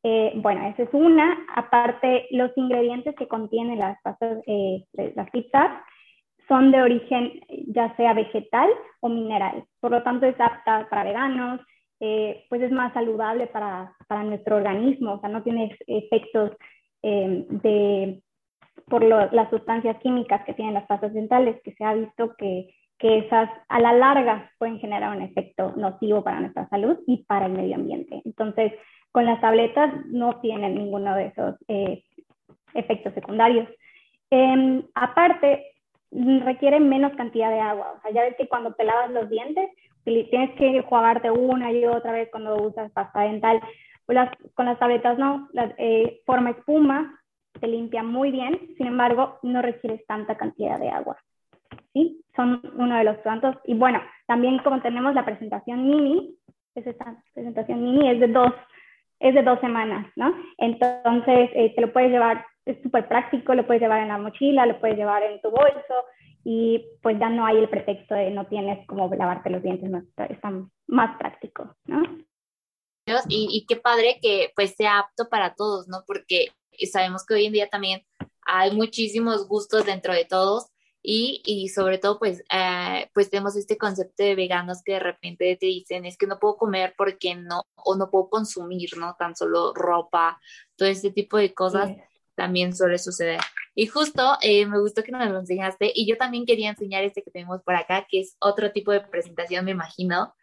Eh, 0.04 0.34
bueno, 0.36 0.66
esa 0.68 0.84
es 0.84 0.90
una. 0.94 1.38
Aparte, 1.56 2.28
los 2.32 2.52
ingredientes 2.56 3.16
que 3.16 3.28
contienen 3.28 3.80
las 3.80 4.02
pastas, 4.02 4.40
eh, 4.48 4.86
las 5.16 5.30
pizzas, 5.32 5.72
son 6.48 6.72
de 6.72 6.82
origen 6.82 7.42
ya 7.68 7.96
sea 7.98 8.14
vegetal 8.14 8.70
o 9.02 9.10
mineral. 9.10 9.66
Por 9.80 9.92
lo 9.92 10.04
tanto, 10.04 10.26
es 10.26 10.40
apta 10.40 10.88
para 10.90 11.04
veganos, 11.04 11.62
eh, 12.00 12.46
pues 12.50 12.62
es 12.62 12.72
más 12.72 12.94
saludable 12.94 13.48
para, 13.48 13.96
para, 14.08 14.24
nuestro 14.24 14.58
organismo, 14.58 15.14
o 15.14 15.20
sea, 15.20 15.30
no 15.30 15.44
tiene 15.44 15.76
efectos 15.88 16.52
eh, 17.02 17.46
de, 17.50 18.22
por 18.88 19.04
lo, 19.04 19.32
las 19.32 19.50
sustancias 19.50 19.98
químicas 19.98 20.44
que 20.46 20.54
tienen 20.54 20.76
las 20.76 20.86
pastas 20.86 21.14
dentales, 21.14 21.60
que 21.64 21.74
se 21.74 21.84
ha 21.84 21.94
visto 21.94 22.36
que, 22.38 22.68
que 23.00 23.20
esas 23.20 23.50
a 23.70 23.80
la 23.80 23.94
larga 23.94 24.52
pueden 24.58 24.80
generar 24.80 25.16
un 25.16 25.22
efecto 25.22 25.74
nocivo 25.76 26.24
para 26.24 26.40
nuestra 26.40 26.68
salud 26.70 26.98
y 27.06 27.24
para 27.24 27.46
el 27.46 27.54
medio 27.54 27.76
ambiente. 27.76 28.22
Entonces, 28.26 28.74
con 29.12 29.26
las 29.26 29.40
tabletas 29.42 29.94
no 30.08 30.40
tienen 30.40 30.76
ninguno 30.76 31.16
de 31.16 31.28
esos 31.28 31.56
eh, 31.68 32.04
efectos 32.74 33.14
secundarios. 33.14 33.68
Eh, 34.32 34.84
aparte, 34.96 35.66
requiere 36.12 36.80
menos 36.80 37.14
cantidad 37.16 37.50
de 37.50 37.60
agua. 37.60 37.94
O 37.98 38.02
sea, 38.02 38.12
ya 38.12 38.22
ves 38.22 38.36
que 38.38 38.48
cuando 38.48 38.74
te 38.74 38.84
lavas 38.84 39.12
los 39.12 39.30
dientes, 39.30 39.70
tienes 40.04 40.52
que 40.56 40.82
jugarte 40.82 41.30
una 41.30 41.72
y 41.72 41.86
otra 41.86 42.14
vez 42.14 42.30
cuando 42.32 42.56
usas 42.56 42.92
pasta 42.92 43.22
dental. 43.22 43.62
Las, 44.08 44.30
con 44.54 44.66
las 44.66 44.80
tabletas 44.80 45.18
no, 45.18 45.50
la, 45.52 45.74
eh, 45.78 46.22
forma 46.26 46.52
espuma, 46.52 47.20
te 47.60 47.68
limpia 47.68 48.04
muy 48.04 48.32
bien, 48.32 48.58
sin 48.78 48.88
embargo, 48.88 49.40
no 49.44 49.62
requieres 49.62 50.06
tanta 50.06 50.38
cantidad 50.38 50.80
de 50.80 50.90
agua. 50.90 51.18
¿Sí? 51.94 52.22
Son 52.36 52.62
uno 52.78 52.98
de 52.98 53.04
los 53.04 53.22
tantos. 53.24 53.56
Y 53.66 53.74
bueno, 53.74 54.02
también 54.28 54.60
como 54.60 54.82
tenemos 54.82 55.14
la 55.16 55.26
presentación 55.26 55.90
mini, 55.90 56.36
es 56.76 56.86
esta 56.86 57.22
presentación 57.34 57.84
mini, 57.84 58.12
es 58.12 58.20
de 58.20 58.28
dos, 58.28 58.54
es 59.20 59.34
de 59.34 59.44
dos 59.44 59.60
semanas, 59.60 60.06
¿no? 60.16 60.34
Entonces, 60.58 61.50
eh, 61.54 61.74
te 61.76 61.82
lo 61.82 61.92
puedes 61.92 62.12
llevar 62.12 62.46
es 62.68 62.82
súper 62.84 63.08
práctico, 63.08 63.54
lo 63.54 63.66
puedes 63.66 63.82
llevar 63.82 64.02
en 64.02 64.10
la 64.10 64.18
mochila, 64.18 64.66
lo 64.66 64.80
puedes 64.80 64.98
llevar 64.98 65.24
en 65.24 65.42
tu 65.42 65.50
bolso 65.50 65.96
y 66.44 66.86
pues 67.02 67.18
ya 67.20 67.30
no 67.30 67.46
hay 67.46 67.58
el 67.58 67.70
pretexto 67.70 68.14
de 68.14 68.30
no 68.32 68.46
tienes 68.48 68.86
como 68.88 69.14
lavarte 69.16 69.50
los 69.50 69.64
dientes, 69.64 69.90
no, 69.90 70.04
más 70.88 71.18
práctico, 71.18 71.76
¿no? 71.86 72.04
Y, 73.30 73.48
y 73.52 73.66
qué 73.66 73.78
padre 73.78 74.20
que 74.22 74.52
pues 74.54 74.76
sea 74.76 75.00
apto 75.00 75.30
para 75.30 75.56
todos, 75.56 75.88
¿no? 75.88 76.04
Porque 76.06 76.48
sabemos 76.92 77.26
que 77.26 77.36
hoy 77.36 77.46
en 77.46 77.54
día 77.54 77.70
también 77.70 78.02
hay 78.46 78.76
muchísimos 78.76 79.48
gustos 79.48 79.86
dentro 79.86 80.14
de 80.14 80.26
todos 80.26 80.70
y, 81.10 81.42
y 81.46 81.70
sobre 81.70 82.00
todo 82.00 82.20
pues, 82.20 82.44
eh, 82.52 83.10
pues 83.14 83.30
tenemos 83.30 83.56
este 83.56 83.78
concepto 83.78 84.24
de 84.24 84.36
veganos 84.36 84.84
que 84.84 84.92
de 84.92 85.00
repente 85.00 85.56
te 85.56 85.66
dicen 85.66 86.04
es 86.04 86.18
que 86.18 86.28
no 86.28 86.38
puedo 86.38 86.58
comer 86.58 86.96
porque 86.98 87.34
no, 87.34 87.64
o 87.78 87.96
no 87.96 88.12
puedo 88.12 88.28
consumir, 88.28 88.90
¿no? 88.98 89.16
Tan 89.18 89.34
solo 89.34 89.74
ropa, 89.74 90.38
todo 90.76 90.90
este 90.90 91.12
tipo 91.12 91.38
de 91.38 91.54
cosas 91.54 91.96
también 92.36 92.76
suele 92.76 92.98
suceder. 92.98 93.40
Y 93.74 93.88
justo 93.88 94.38
eh, 94.42 94.66
me 94.66 94.82
gustó 94.82 95.02
que 95.02 95.14
nos 95.14 95.30
lo 95.30 95.40
enseñaste 95.40 95.94
y 95.96 96.06
yo 96.06 96.18
también 96.18 96.46
quería 96.46 96.72
enseñar 96.72 97.06
este 97.06 97.24
que 97.24 97.32
tenemos 97.32 97.62
por 97.64 97.76
acá, 97.76 98.06
que 98.10 98.20
es 98.20 98.36
otro 98.42 98.74
tipo 98.74 98.92
de 98.92 99.00
presentación, 99.00 99.64
me 99.64 99.72
imagino. 99.72 100.36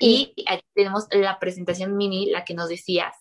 Y 0.00 0.34
aquí 0.48 0.64
tenemos 0.74 1.06
la 1.12 1.38
presentación 1.38 1.96
mini, 1.96 2.26
la 2.26 2.44
que 2.44 2.54
nos 2.54 2.68
decías 2.68 3.14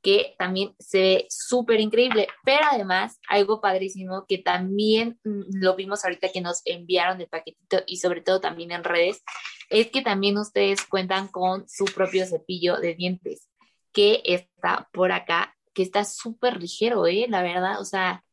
que 0.00 0.34
también 0.38 0.74
se 0.78 0.98
ve 0.98 1.26
súper 1.28 1.80
increíble, 1.80 2.28
pero 2.44 2.66
además 2.70 3.18
algo 3.28 3.60
padrísimo 3.60 4.24
que 4.26 4.38
también 4.38 5.18
mm, 5.24 5.60
lo 5.60 5.76
vimos 5.76 6.04
ahorita 6.04 6.30
que 6.32 6.40
nos 6.40 6.62
enviaron 6.64 7.20
el 7.20 7.28
paquetito 7.28 7.78
y 7.86 7.98
sobre 7.98 8.20
todo 8.20 8.40
también 8.40 8.72
en 8.72 8.84
redes, 8.84 9.22
es 9.70 9.90
que 9.90 10.02
también 10.02 10.38
ustedes 10.38 10.84
cuentan 10.86 11.28
con 11.28 11.68
su 11.68 11.84
propio 11.86 12.26
cepillo 12.26 12.76
de 12.76 12.94
dientes, 12.94 13.48
que 13.92 14.22
está 14.24 14.88
por 14.92 15.12
acá, 15.12 15.56
que 15.74 15.82
está 15.82 16.04
súper 16.04 16.60
ligero, 16.60 17.06
¿eh? 17.06 17.26
La 17.28 17.42
verdad, 17.42 17.80
o 17.80 17.84
sea, 17.84 18.24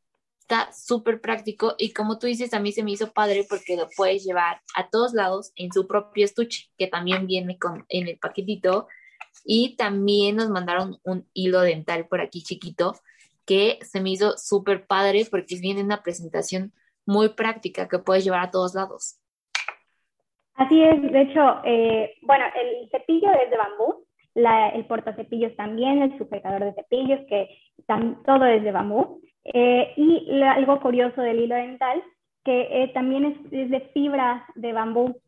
está 0.50 0.72
súper 0.74 1.22
práctico 1.22 1.75
y 1.78 1.94
como 1.94 2.18
tú 2.18 2.28
dices, 2.28 2.54
a 2.54 2.60
mí 2.60 2.72
se 2.72 2.84
me 2.84 2.92
hizo 2.92 3.12
padre 3.13 3.46
porque 3.48 3.78
lo 3.78 3.88
puedes 3.96 4.24
llevar 4.24 4.62
a 4.75 4.89
todos 4.89 5.13
lados 5.13 5.51
en 5.56 5.72
su 5.72 5.88
propio 5.88 6.25
estuche, 6.25 6.70
que 6.78 6.88
también 6.88 7.28
viene 7.28 7.58
con, 7.60 7.86
en 7.88 8.08
el 8.08 8.18
paquetito 8.18 8.88
y 9.45 9.75
también 9.75 10.36
nos 10.36 10.50
mandaron 10.50 10.98
un 11.03 11.25
hilo 11.33 11.62
dental 11.62 12.07
por 12.07 12.21
aquí 12.21 12.43
chiquito 12.43 12.93
que 13.45 13.79
se 13.81 14.00
me 14.00 14.12
hizo 14.12 14.38
súper 14.38 14.86
padre 14.86 15.25
porque 15.29 15.55
viene 15.59 15.83
una 15.83 16.03
presentación 16.03 16.71
muy 17.05 17.29
práctica 17.29 17.88
que 17.88 17.98
puedes 17.98 18.24
llevar 18.24 18.41
a 18.41 18.51
todos 18.51 18.75
lados. 18.75 19.19
Así 20.53 20.83
es, 20.83 21.01
de 21.01 21.21
hecho, 21.21 21.41
eh, 21.63 22.15
bueno, 22.21 22.45
el 22.53 22.89
cepillo 22.91 23.31
es 23.31 23.50
de 23.50 23.57
bambú, 23.57 24.05
la, 24.36 24.69
el 24.69 24.86
portacepillos 24.86 25.55
también, 25.55 26.01
el 26.01 26.17
sujetador 26.17 26.63
de 26.65 26.74
cepillos, 26.74 27.21
que 27.27 27.50
todo 28.25 28.45
es 28.45 28.63
de 28.63 28.71
bambú. 28.71 29.21
Eh, 29.45 29.93
y 29.95 30.41
algo 30.43 30.79
curioso 30.81 31.21
del 31.21 31.39
hilo 31.39 31.55
dental, 31.55 32.03
que 32.43 32.83
eh, 32.83 32.91
también 32.93 33.25
es, 33.25 33.38
es, 33.51 33.69
de 33.69 33.79
fibra 33.93 34.45
de 34.55 34.74
bambú. 34.74 35.19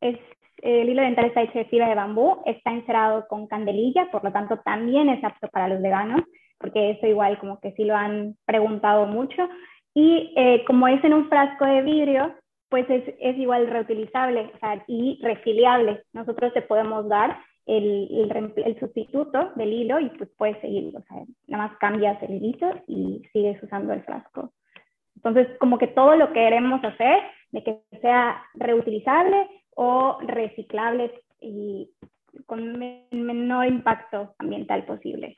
Es 0.00 0.18
el 0.62 0.88
hilo 0.88 1.02
dental 1.02 1.26
está 1.26 1.42
hecho 1.42 1.58
de 1.58 1.64
fibra 1.66 1.88
de 1.88 1.96
bambú, 1.96 2.40
está 2.46 2.72
encerado 2.72 3.26
con 3.28 3.48
candelilla, 3.48 4.08
por 4.10 4.22
lo 4.22 4.32
tanto 4.32 4.58
también 4.64 5.08
es 5.08 5.22
apto 5.24 5.48
para 5.48 5.68
los 5.68 5.82
veganos, 5.82 6.22
porque 6.58 6.92
eso 6.92 7.06
igual 7.06 7.38
como 7.38 7.60
que 7.60 7.72
sí 7.72 7.84
lo 7.84 7.96
han 7.96 8.36
preguntado 8.46 9.06
mucho. 9.06 9.48
Y 9.92 10.32
eh, 10.36 10.64
como 10.66 10.86
es 10.86 11.02
en 11.02 11.14
un 11.14 11.28
frasco 11.28 11.66
de 11.66 11.82
vidrio, 11.82 12.34
pues 12.68 12.88
es, 12.88 13.02
es 13.20 13.36
igual 13.36 13.66
reutilizable 13.66 14.52
o 14.54 14.58
sea, 14.58 14.82
y 14.86 15.18
refiliable. 15.20 16.04
Nosotros 16.12 16.54
te 16.54 16.62
podemos 16.62 17.08
dar 17.08 17.38
el, 17.66 18.08
el, 18.10 18.52
el, 18.64 18.80
sustituto 18.80 19.50
del 19.56 19.72
hilo 19.72 19.98
y 20.00 20.10
pues 20.10 20.30
puedes 20.38 20.60
seguir, 20.60 20.96
o 20.96 21.02
sea, 21.02 21.18
nada 21.48 21.68
más 21.68 21.78
cambias 21.78 22.22
el 22.22 22.36
hilito 22.36 22.66
y 22.86 23.22
sigues 23.32 23.62
usando 23.62 23.92
el 23.92 24.02
frasco. 24.04 24.52
Entonces, 25.16 25.48
como 25.58 25.78
que 25.78 25.88
todo 25.88 26.16
lo 26.16 26.28
que 26.28 26.34
queremos 26.34 26.82
hacer, 26.82 27.18
de 27.50 27.62
que 27.62 27.82
sea 28.00 28.42
reutilizable, 28.54 29.48
o 29.74 30.18
reciclables 30.20 31.12
y 31.40 31.90
con 32.46 32.78
menor 33.10 33.66
impacto 33.66 34.34
ambiental 34.38 34.84
posible. 34.84 35.36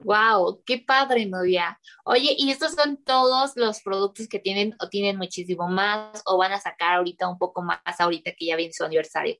Wow, 0.00 0.62
qué 0.64 0.78
padre, 0.78 1.26
Novia. 1.26 1.78
Oye, 2.04 2.34
¿y 2.36 2.50
estos 2.50 2.72
son 2.74 3.02
todos 3.04 3.56
los 3.56 3.82
productos 3.82 4.28
que 4.28 4.38
tienen 4.38 4.74
o 4.80 4.88
tienen 4.88 5.16
muchísimo 5.16 5.68
más 5.68 6.22
o 6.24 6.38
van 6.38 6.52
a 6.52 6.58
sacar 6.58 6.96
ahorita 6.96 7.28
un 7.28 7.36
poco 7.36 7.62
más 7.62 8.00
ahorita 8.00 8.30
que 8.38 8.46
ya 8.46 8.56
viene 8.56 8.72
su 8.72 8.84
aniversario? 8.84 9.34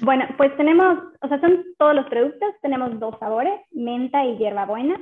Bueno, 0.00 0.26
pues 0.38 0.54
tenemos, 0.56 0.98
o 1.20 1.28
sea, 1.28 1.40
son 1.40 1.64
todos 1.78 1.94
los 1.94 2.06
productos, 2.06 2.48
tenemos 2.62 2.98
dos 2.98 3.18
sabores, 3.18 3.60
menta 3.70 4.24
y 4.24 4.38
hierbabuena. 4.38 4.98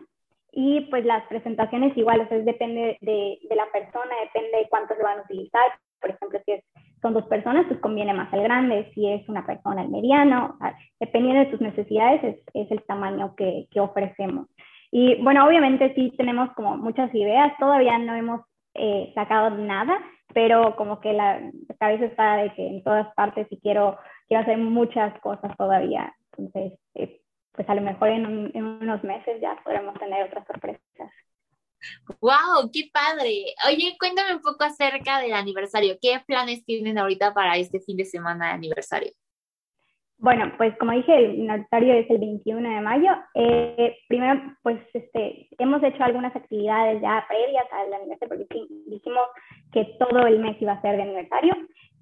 Y 0.50 0.82
pues 0.82 1.04
las 1.04 1.26
presentaciones 1.26 1.96
igual, 1.96 2.20
o 2.20 2.28
sea, 2.28 2.38
depende 2.38 2.96
de, 3.00 3.38
de 3.48 3.56
la 3.56 3.66
persona, 3.72 4.14
depende 4.22 4.58
de 4.58 4.68
cuántos 4.68 4.96
se 4.96 5.02
van 5.02 5.18
a 5.18 5.22
utilizar. 5.22 5.62
Por 6.00 6.10
ejemplo, 6.10 6.40
si 6.44 6.52
es 6.52 6.64
son 7.04 7.12
dos 7.12 7.26
personas, 7.26 7.66
pues 7.68 7.78
conviene 7.80 8.14
más 8.14 8.32
el 8.32 8.42
grande, 8.42 8.90
si 8.94 9.06
es 9.12 9.28
una 9.28 9.44
persona 9.44 9.82
el 9.82 9.90
mediano, 9.90 10.56
dependiendo 10.98 11.40
de 11.40 11.50
tus 11.50 11.60
necesidades 11.60 12.24
es, 12.24 12.36
es 12.54 12.70
el 12.70 12.82
tamaño 12.84 13.34
que, 13.36 13.66
que, 13.70 13.78
ofrecemos. 13.78 14.46
Y 14.90 15.22
bueno, 15.22 15.46
obviamente 15.46 15.92
sí 15.94 16.14
tenemos 16.16 16.50
como 16.54 16.78
muchas 16.78 17.14
ideas, 17.14 17.52
todavía 17.58 17.98
no 17.98 18.14
hemos 18.14 18.40
eh, 18.72 19.12
sacado 19.14 19.50
nada, 19.50 19.98
pero 20.32 20.76
como 20.76 20.98
que 21.00 21.12
la 21.12 21.42
cabeza 21.78 22.06
está 22.06 22.36
de 22.36 22.54
que 22.54 22.66
en 22.66 22.82
todas 22.82 23.12
partes 23.14 23.46
y 23.50 23.60
quiero, 23.60 23.98
quiero 24.26 24.42
hacer 24.42 24.56
muchas 24.56 25.12
cosas 25.20 25.54
todavía. 25.58 26.10
Entonces, 26.38 26.78
eh, 26.94 27.20
pues 27.52 27.68
a 27.68 27.74
lo 27.74 27.82
mejor 27.82 28.08
en, 28.08 28.50
en 28.54 28.64
unos 28.64 29.04
meses 29.04 29.42
ya 29.42 29.58
podremos 29.62 29.92
tener 29.98 30.24
otras 30.24 30.46
sorpresas. 30.46 31.10
¡Wow! 32.20 32.70
¡Qué 32.72 32.90
padre! 32.92 33.54
Oye, 33.68 33.96
cuéntame 33.98 34.34
un 34.34 34.42
poco 34.42 34.64
acerca 34.64 35.20
del 35.20 35.32
aniversario. 35.32 35.96
¿Qué 36.00 36.20
planes 36.26 36.64
tienen 36.64 36.98
ahorita 36.98 37.34
para 37.34 37.56
este 37.56 37.80
fin 37.80 37.96
de 37.96 38.04
semana 38.04 38.48
de 38.48 38.52
aniversario? 38.52 39.12
Bueno, 40.18 40.52
pues 40.56 40.74
como 40.78 40.92
dije, 40.92 41.14
el 41.14 41.50
aniversario 41.50 41.94
es 41.94 42.08
el 42.08 42.18
21 42.18 42.68
de 42.68 42.80
mayo. 42.80 43.10
Eh, 43.34 43.96
primero, 44.08 44.40
pues 44.62 44.78
este, 44.94 45.48
hemos 45.58 45.82
hecho 45.82 46.02
algunas 46.02 46.34
actividades 46.34 47.02
ya 47.02 47.24
previas 47.28 47.66
al 47.72 47.92
aniversario 47.92 48.38
porque 48.38 48.66
dijimos 48.86 49.26
que 49.72 49.84
todo 49.98 50.26
el 50.26 50.38
mes 50.38 50.56
iba 50.62 50.72
a 50.72 50.80
ser 50.80 50.96
de 50.96 51.02
aniversario, 51.02 51.54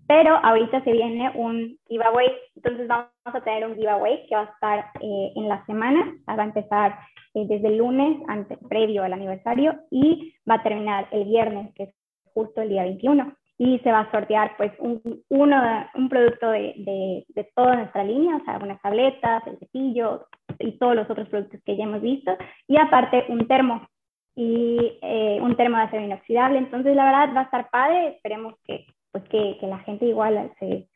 pero 0.06 0.36
ahorita 0.36 0.84
se 0.84 0.92
viene 0.92 1.30
un 1.34 1.78
giveaway, 1.88 2.28
entonces 2.54 2.86
vamos 2.86 3.08
a 3.24 3.40
tener 3.40 3.66
un 3.66 3.76
giveaway 3.76 4.26
que 4.28 4.34
va 4.34 4.42
a 4.42 4.52
estar 4.52 4.90
eh, 5.00 5.32
en 5.34 5.48
la 5.48 5.64
semana, 5.64 6.14
va 6.28 6.42
a 6.42 6.46
empezar 6.46 6.98
eh, 7.34 7.46
desde 7.46 7.68
el 7.68 7.78
lunes 7.78 8.18
antes, 8.28 8.58
previo 8.68 9.04
al 9.04 9.12
aniversario 9.12 9.74
y 9.90 10.34
va 10.48 10.56
a 10.56 10.62
terminar 10.62 11.08
el 11.12 11.24
viernes, 11.24 11.72
que 11.74 11.84
es 11.84 11.94
justo 12.34 12.62
el 12.62 12.68
día 12.68 12.84
21. 12.84 13.34
Y 13.58 13.78
se 13.80 13.92
va 13.92 14.00
a 14.00 14.10
sortear 14.10 14.56
pues 14.56 14.72
un, 14.78 15.00
uno, 15.28 15.86
un 15.94 16.08
producto 16.08 16.50
de, 16.50 16.74
de, 16.78 17.24
de 17.28 17.50
toda 17.54 17.76
nuestra 17.76 18.02
línea, 18.02 18.36
o 18.36 18.44
sea, 18.44 18.58
unas 18.60 18.80
tabletas, 18.80 19.46
el 19.46 19.58
cepillo 19.58 20.26
y 20.58 20.72
todos 20.78 20.96
los 20.96 21.08
otros 21.08 21.28
productos 21.28 21.60
que 21.64 21.76
ya 21.76 21.84
hemos 21.84 22.02
visto. 22.02 22.36
Y 22.66 22.76
aparte 22.76 23.24
un 23.28 23.46
termo 23.46 23.86
y 24.34 24.98
eh, 25.02 25.38
un 25.40 25.56
termo 25.56 25.76
de 25.76 25.84
acero 25.84 26.02
inoxidable. 26.02 26.58
Entonces, 26.58 26.96
la 26.96 27.04
verdad 27.04 27.36
va 27.36 27.40
a 27.40 27.44
estar 27.44 27.70
padre. 27.70 28.08
Esperemos 28.08 28.54
que, 28.64 28.86
pues, 29.10 29.24
que, 29.24 29.58
que 29.60 29.66
la 29.66 29.78
gente 29.80 30.06
igual 30.06 30.52
se, 30.58 30.88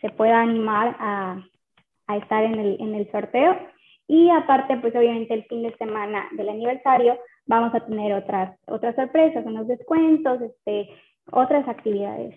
se 0.00 0.10
pueda 0.10 0.40
animar 0.40 0.96
a, 0.98 1.42
a 2.06 2.16
estar 2.16 2.44
en 2.44 2.58
el, 2.58 2.76
en 2.80 2.94
el 2.94 3.10
sorteo. 3.10 3.56
Y 4.12 4.28
aparte, 4.28 4.76
pues 4.78 4.92
obviamente 4.96 5.32
el 5.34 5.44
fin 5.44 5.62
de 5.62 5.72
semana 5.76 6.28
del 6.32 6.48
aniversario 6.48 7.16
vamos 7.46 7.72
a 7.76 7.86
tener 7.86 8.12
otras, 8.12 8.58
otras 8.66 8.96
sorpresas, 8.96 9.46
unos 9.46 9.68
descuentos, 9.68 10.40
este, 10.42 10.88
otras 11.30 11.68
actividades. 11.68 12.34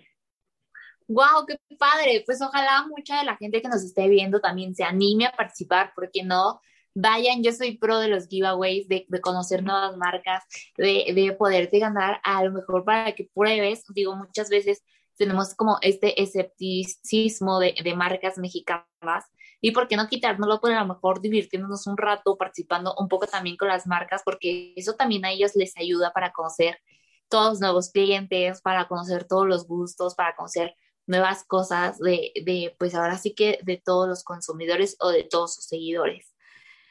¡Wow! 1.08 1.46
¡Qué 1.48 1.56
padre! 1.76 2.22
Pues 2.24 2.40
ojalá 2.40 2.86
mucha 2.86 3.18
de 3.18 3.24
la 3.24 3.36
gente 3.36 3.60
que 3.60 3.66
nos 3.66 3.82
esté 3.82 4.06
viendo 4.06 4.38
también 4.38 4.72
se 4.76 4.84
anime 4.84 5.26
a 5.26 5.32
participar, 5.32 5.90
porque 5.96 6.22
no, 6.22 6.60
vayan, 6.94 7.42
yo 7.42 7.50
soy 7.50 7.76
pro 7.76 7.98
de 7.98 8.06
los 8.06 8.28
giveaways, 8.28 8.86
de, 8.86 9.04
de 9.08 9.20
conocer 9.20 9.64
nuevas 9.64 9.96
marcas, 9.96 10.44
de, 10.76 11.12
de, 11.12 11.32
poderte 11.32 11.80
ganar 11.80 12.20
a 12.22 12.44
lo 12.44 12.52
mejor 12.52 12.84
para 12.84 13.16
que 13.16 13.28
pruebes. 13.34 13.82
Digo, 13.92 14.14
muchas 14.14 14.48
veces 14.48 14.84
tenemos 15.16 15.56
como 15.56 15.78
este 15.82 16.22
escepticismo 16.22 17.58
de, 17.58 17.74
de 17.82 17.96
marcas 17.96 18.38
mexicanas 18.38 19.24
y 19.64 19.70
por 19.70 19.88
qué 19.88 19.96
no 19.96 20.08
quitárnoslo, 20.08 20.60
pues 20.60 20.76
a 20.76 20.80
lo 20.80 20.88
mejor 20.88 21.22
divirtiéndonos 21.22 21.86
un 21.86 21.96
rato, 21.96 22.36
participando 22.36 22.94
un 22.98 23.08
poco 23.08 23.26
también 23.26 23.56
con 23.56 23.66
las 23.66 23.86
marcas, 23.86 24.20
porque 24.22 24.74
eso 24.76 24.92
también 24.92 25.24
a 25.24 25.30
ellos 25.30 25.52
les 25.54 25.74
ayuda 25.78 26.12
para 26.12 26.32
conocer 26.32 26.78
todos 27.30 27.52
los 27.52 27.60
nuevos 27.60 27.90
clientes, 27.90 28.60
para 28.60 28.86
conocer 28.88 29.24
todos 29.24 29.46
los 29.46 29.66
gustos, 29.66 30.14
para 30.16 30.36
conocer 30.36 30.74
nuevas 31.06 31.44
cosas 31.46 31.98
de, 31.98 32.32
de, 32.44 32.76
pues 32.78 32.94
ahora 32.94 33.16
sí 33.16 33.34
que 33.34 33.58
de 33.62 33.80
todos 33.82 34.06
los 34.06 34.22
consumidores 34.22 34.98
o 35.00 35.08
de 35.08 35.24
todos 35.24 35.54
sus 35.54 35.64
seguidores. 35.64 36.34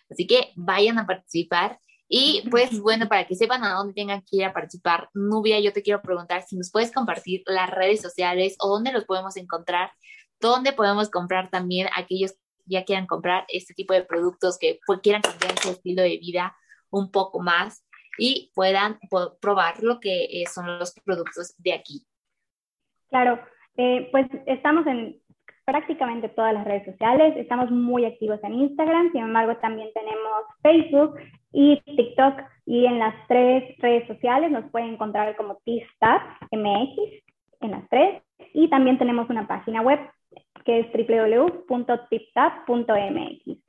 Así 0.09 0.25
que 0.25 0.51
vayan 0.55 0.97
a 0.97 1.05
participar. 1.05 1.79
Y 2.07 2.41
pues 2.49 2.79
bueno, 2.79 3.07
para 3.07 3.27
que 3.27 3.35
sepan 3.35 3.63
a 3.63 3.73
dónde 3.75 3.93
tengan 3.93 4.21
que 4.21 4.37
ir 4.37 4.45
a 4.45 4.53
participar, 4.53 5.09
Nubia, 5.13 5.59
yo 5.59 5.73
te 5.73 5.83
quiero 5.83 6.01
preguntar 6.01 6.41
si 6.41 6.57
nos 6.57 6.71
puedes 6.71 6.91
compartir 6.91 7.43
las 7.45 7.69
redes 7.69 8.01
sociales 8.01 8.55
o 8.57 8.69
dónde 8.69 8.91
los 8.91 9.05
podemos 9.05 9.37
encontrar, 9.37 9.91
dónde 10.39 10.73
podemos 10.73 11.11
comprar 11.11 11.51
también 11.51 11.87
aquellos 11.95 12.33
ya 12.65 12.83
quieran 12.83 13.07
comprar 13.07 13.45
este 13.47 13.73
tipo 13.73 13.93
de 13.93 14.03
productos, 14.03 14.57
que 14.57 14.79
pues, 14.85 14.99
quieran 15.01 15.21
cambiar 15.21 15.57
su 15.59 15.69
estilo 15.69 16.01
de 16.01 16.17
vida 16.17 16.55
un 16.89 17.11
poco 17.11 17.39
más 17.39 17.85
y 18.17 18.51
puedan 18.53 18.99
probar 19.41 19.81
lo 19.81 19.99
que 19.99 20.25
eh, 20.25 20.45
son 20.47 20.79
los 20.79 20.93
productos 21.03 21.55
de 21.57 21.73
aquí. 21.73 22.05
Claro, 23.09 23.39
eh, 23.77 24.09
pues 24.11 24.27
estamos 24.45 24.85
en 24.87 25.19
prácticamente 25.65 26.29
todas 26.29 26.53
las 26.53 26.65
redes 26.65 26.85
sociales, 26.85 27.35
estamos 27.37 27.71
muy 27.71 28.05
activos 28.05 28.39
en 28.43 28.53
Instagram, 28.53 29.11
sin 29.11 29.23
embargo 29.23 29.55
también 29.57 29.89
tenemos 29.93 30.43
Facebook 30.61 31.17
y 31.51 31.79
TikTok 31.81 32.41
y 32.65 32.85
en 32.85 32.99
las 32.99 33.15
tres 33.27 33.75
redes 33.79 34.07
sociales 34.07 34.51
nos 34.51 34.69
pueden 34.71 34.89
encontrar 34.89 35.35
como 35.35 35.59
Tista 35.63 36.37
MX 36.51 37.23
en 37.61 37.71
las 37.71 37.89
tres. 37.89 38.21
Y 38.53 38.69
también 38.69 38.97
tenemos 38.97 39.29
una 39.29 39.47
página 39.47 39.81
web 39.81 39.99
que 40.65 40.79
es 40.79 40.87
www.tiptap.mx. 40.93 43.63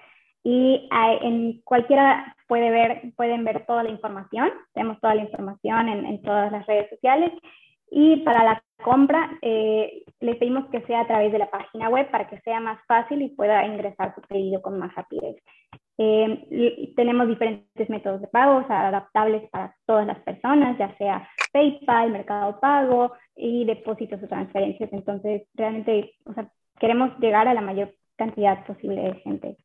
Y 0.47 0.89
en 0.91 1.63
cualquiera 1.63 2.37
puede 2.47 2.71
ver, 2.71 3.13
pueden 3.17 3.45
ver 3.45 3.65
toda 3.67 3.83
la 3.83 3.91
información. 3.91 4.51
Tenemos 4.75 5.01
toda 5.01 5.15
la 5.15 5.23
información 5.23 5.89
en, 5.89 6.05
en 6.05 6.23
todas 6.23 6.53
las 6.53 6.67
redes 6.67 6.91
sociales. 6.91 7.33
Y 7.91 8.19
para 8.19 8.45
la 8.45 8.63
compra, 8.83 9.39
eh, 9.41 10.05
le 10.21 10.35
pedimos 10.35 10.69
que 10.71 10.83
sea 10.83 11.01
a 11.01 11.07
través 11.07 11.33
de 11.33 11.39
la 11.39 11.51
página 11.51 11.89
web 11.89 12.11
para 12.11 12.29
que 12.29 12.41
sea 12.41 12.61
más 12.61 12.79
fácil 12.87 13.23
y 13.23 13.29
pueda 13.29 13.65
ingresar 13.65 14.15
su 14.15 14.21
pedido 14.23 14.61
con 14.61 14.79
más 14.79 14.95
rapidez. 14.95 15.37
Eh, 15.97 16.93
tenemos 16.97 17.29
diferentes 17.29 17.89
métodos 17.89 18.21
de 18.21 18.27
pago 18.27 18.65
adaptables 18.69 19.49
para 19.51 19.77
todas 19.87 20.07
las 20.07 20.19
personas, 20.21 20.77
ya 20.79 20.97
sea 20.97 21.29
PayPal, 21.53 22.11
Mercado 22.11 22.59
Pago 22.61 23.13
y 23.37 23.65
depósitos 23.65 24.23
o 24.23 24.29
transferencias. 24.29 24.93
Entonces, 24.93 25.43
realmente 25.55 26.15
o 26.25 26.35
sea, 26.35 26.51
queremos 26.79 27.17
llegar 27.21 27.47
a 27.47 27.55
la 27.55 27.61
mayor 27.61 27.95
cantidad 28.17 28.67
posible 28.67 29.03
de 29.03 29.15
gente. 29.21 29.57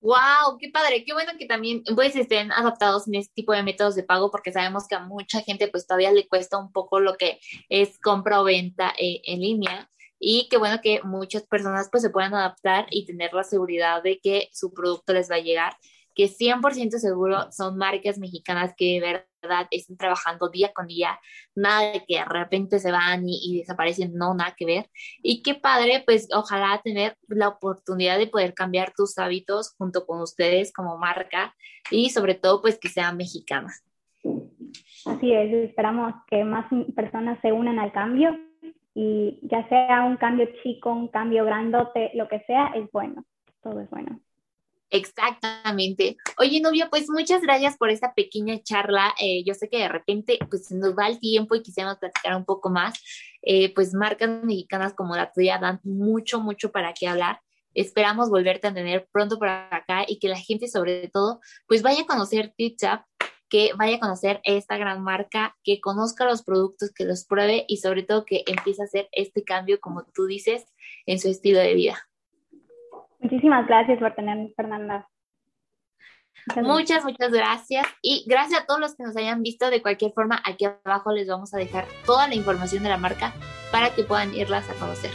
Wow, 0.00 0.58
qué 0.60 0.68
padre, 0.70 1.02
qué 1.02 1.14
bueno 1.14 1.32
que 1.38 1.46
también 1.46 1.82
pues 1.94 2.14
estén 2.14 2.52
adaptados 2.52 3.08
en 3.08 3.14
este 3.14 3.32
tipo 3.32 3.54
de 3.54 3.62
métodos 3.62 3.94
de 3.94 4.02
pago 4.02 4.30
porque 4.30 4.52
sabemos 4.52 4.86
que 4.86 4.96
a 4.96 5.00
mucha 5.00 5.40
gente 5.40 5.66
pues 5.68 5.86
todavía 5.86 6.12
le 6.12 6.28
cuesta 6.28 6.58
un 6.58 6.70
poco 6.72 7.00
lo 7.00 7.16
que 7.16 7.40
es 7.70 7.98
compra 8.00 8.42
o 8.42 8.44
venta 8.44 8.92
eh, 8.98 9.22
en 9.24 9.40
línea 9.40 9.88
y 10.26 10.48
qué 10.48 10.56
bueno 10.56 10.80
que 10.82 11.02
muchas 11.02 11.42
personas 11.42 11.88
pues 11.90 12.02
se 12.02 12.08
puedan 12.08 12.34
adaptar 12.34 12.86
y 12.90 13.04
tener 13.04 13.34
la 13.34 13.44
seguridad 13.44 14.02
de 14.02 14.18
que 14.20 14.48
su 14.52 14.72
producto 14.72 15.12
les 15.12 15.30
va 15.30 15.36
a 15.36 15.40
llegar 15.40 15.74
que 16.14 16.28
100% 16.28 16.98
seguro 16.98 17.50
son 17.50 17.76
marcas 17.76 18.18
mexicanas 18.18 18.72
que 18.76 19.00
de 19.00 19.24
verdad 19.42 19.66
están 19.70 19.96
trabajando 19.96 20.48
día 20.48 20.72
con 20.72 20.86
día, 20.86 21.18
nada 21.54 21.92
de 21.92 22.04
que 22.06 22.18
de 22.18 22.24
repente 22.24 22.78
se 22.78 22.92
van 22.92 23.24
y, 23.26 23.58
desaparecen, 23.58 24.14
no, 24.14 24.32
nada 24.32 24.54
que 24.56 24.64
ver. 24.64 24.86
Y 25.22 25.42
qué 25.42 25.54
padre, 25.54 26.02
pues 26.06 26.28
ojalá 26.32 26.80
tener 26.82 27.16
la 27.26 27.48
oportunidad 27.48 28.16
de 28.16 28.28
poder 28.28 28.54
cambiar 28.54 28.92
tus 28.96 29.18
hábitos 29.18 29.74
junto 29.76 30.06
con 30.06 30.20
ustedes 30.20 30.72
como 30.72 30.98
marca 30.98 31.54
y 31.90 32.10
sobre 32.10 32.34
todo 32.34 32.62
pues 32.62 32.78
que 32.78 32.88
sean 32.88 33.16
mexicanas. 33.16 33.84
Así 35.04 35.32
es, 35.32 35.52
esperamos 35.52 36.14
que 36.28 36.44
más 36.44 36.66
personas 36.94 37.38
se 37.42 37.52
unan 37.52 37.78
al 37.78 37.92
cambio 37.92 38.38
y 38.94 39.38
ya 39.42 39.68
sea 39.68 40.04
un 40.04 40.16
cambio 40.16 40.48
chico, 40.62 40.92
un 40.92 41.08
cambio 41.08 41.44
grandote, 41.44 42.12
lo 42.14 42.28
que 42.28 42.40
sea, 42.46 42.68
es 42.74 42.90
bueno, 42.92 43.24
todo 43.62 43.80
es 43.80 43.90
bueno. 43.90 44.20
Exactamente. 44.90 46.16
Oye, 46.38 46.60
novia, 46.60 46.88
pues 46.88 47.10
muchas 47.10 47.42
gracias 47.42 47.76
por 47.76 47.90
esta 47.90 48.14
pequeña 48.14 48.62
charla. 48.62 49.12
Eh, 49.20 49.42
yo 49.44 49.52
sé 49.54 49.68
que 49.68 49.78
de 49.78 49.88
repente 49.88 50.38
pues 50.48 50.70
nos 50.70 50.96
va 50.96 51.08
el 51.08 51.18
tiempo 51.18 51.56
y 51.56 51.62
quisiéramos 51.62 51.98
platicar 51.98 52.36
un 52.36 52.44
poco 52.44 52.70
más. 52.70 52.94
Eh, 53.42 53.74
pues 53.74 53.92
marcas 53.92 54.44
mexicanas 54.44 54.94
como 54.94 55.16
la 55.16 55.32
tuya 55.32 55.58
dan 55.58 55.80
mucho, 55.82 56.40
mucho 56.40 56.70
para 56.70 56.92
qué 56.92 57.08
hablar. 57.08 57.40
Esperamos 57.74 58.30
volverte 58.30 58.68
a 58.68 58.74
tener 58.74 59.08
pronto 59.10 59.36
por 59.36 59.48
acá 59.48 60.04
y 60.06 60.20
que 60.20 60.28
la 60.28 60.38
gente 60.38 60.68
sobre 60.68 61.08
todo 61.08 61.40
pues 61.66 61.82
vaya 61.82 62.02
a 62.02 62.06
conocer 62.06 62.54
TipTap, 62.56 63.04
que 63.54 63.70
vaya 63.76 63.98
a 63.98 64.00
conocer 64.00 64.40
esta 64.42 64.76
gran 64.76 65.04
marca, 65.04 65.54
que 65.62 65.80
conozca 65.80 66.24
los 66.24 66.42
productos, 66.42 66.92
que 66.92 67.04
los 67.04 67.24
pruebe 67.24 67.64
y 67.68 67.76
sobre 67.76 68.02
todo 68.02 68.24
que 68.24 68.42
empiece 68.48 68.82
a 68.82 68.86
hacer 68.86 69.08
este 69.12 69.44
cambio, 69.44 69.78
como 69.80 70.02
tú 70.12 70.26
dices, 70.26 70.66
en 71.06 71.20
su 71.20 71.28
estilo 71.28 71.60
de 71.60 71.72
vida. 71.74 71.96
Muchísimas 73.20 73.64
gracias 73.68 74.00
por 74.00 74.12
tenerme, 74.16 74.52
Fernanda. 74.56 75.08
Muchas, 76.56 77.04
muchas 77.04 77.30
gracias. 77.30 77.86
Y 78.02 78.24
gracias 78.26 78.62
a 78.62 78.66
todos 78.66 78.80
los 78.80 78.96
que 78.96 79.04
nos 79.04 79.16
hayan 79.16 79.40
visto. 79.40 79.70
De 79.70 79.82
cualquier 79.82 80.10
forma, 80.10 80.42
aquí 80.44 80.64
abajo 80.64 81.12
les 81.12 81.28
vamos 81.28 81.54
a 81.54 81.58
dejar 81.58 81.86
toda 82.04 82.26
la 82.26 82.34
información 82.34 82.82
de 82.82 82.88
la 82.88 82.98
marca 82.98 83.32
para 83.70 83.94
que 83.94 84.02
puedan 84.02 84.34
irlas 84.34 84.68
a 84.68 84.74
conocer. 84.80 85.12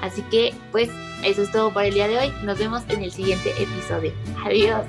Así 0.00 0.22
que, 0.30 0.54
pues, 0.70 0.90
eso 1.24 1.42
es 1.42 1.50
todo 1.50 1.72
por 1.72 1.82
el 1.82 1.94
día 1.94 2.06
de 2.06 2.18
hoy. 2.18 2.32
Nos 2.44 2.56
vemos 2.56 2.88
en 2.88 3.02
el 3.02 3.10
siguiente 3.10 3.50
episodio. 3.60 4.12
Adiós. 4.46 4.86